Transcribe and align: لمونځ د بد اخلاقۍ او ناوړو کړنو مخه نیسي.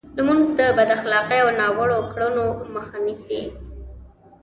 لمونځ 0.17 0.45
د 0.57 0.59
بد 0.77 0.89
اخلاقۍ 0.97 1.39
او 1.43 1.49
ناوړو 1.59 1.99
کړنو 2.11 2.45
مخه 2.73 2.97
نیسي. 3.05 3.41